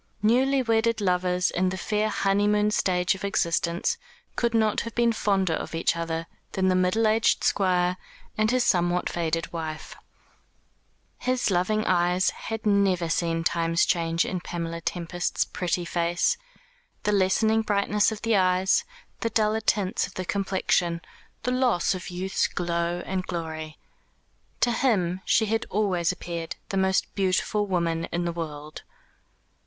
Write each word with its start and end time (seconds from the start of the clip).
Newly 0.23 0.63
wedded 0.63 0.99
lovers 0.99 1.51
in 1.51 1.69
the 1.69 1.77
fair 1.77 2.09
honeymoon 2.09 2.71
stage 2.71 3.13
of 3.13 3.23
existence 3.23 3.99
could 4.35 4.55
not 4.55 4.81
have 4.81 4.95
been 4.95 5.13
fonder 5.13 5.53
of 5.53 5.75
each 5.75 5.95
other 5.95 6.25
than 6.53 6.69
the 6.69 6.75
middle 6.75 7.07
aged 7.07 7.43
Squire 7.43 7.97
and 8.35 8.49
his 8.49 8.63
somewhat 8.63 9.11
faded 9.11 9.53
wife. 9.53 9.95
His 11.19 11.51
loving 11.51 11.85
eyes 11.85 12.31
had 12.31 12.65
never 12.65 13.09
seen 13.09 13.43
Time's 13.43 13.85
changes 13.85 14.27
in 14.31 14.39
Pamela 14.41 14.81
Tempest's 14.81 15.45
pretty 15.45 15.85
face, 15.85 16.35
the 17.03 17.11
lessening 17.11 17.61
brightness 17.61 18.11
of 18.11 18.23
the 18.23 18.35
eyes, 18.35 18.83
the 19.19 19.29
duller 19.29 19.61
tints 19.61 20.07
of 20.07 20.15
the 20.15 20.25
complexion, 20.25 21.01
the 21.43 21.51
loss 21.51 21.93
of 21.93 22.09
youth's 22.09 22.47
glow 22.47 23.03
and 23.05 23.27
glory. 23.27 23.77
To 24.61 24.71
him 24.71 25.21
she 25.25 25.45
had 25.45 25.67
always 25.69 26.11
appeared 26.11 26.55
the 26.69 26.77
most 26.77 27.13
beautiful 27.13 27.67
woman 27.67 28.05
in 28.05 28.25
the 28.25 28.33
world. 28.33 28.81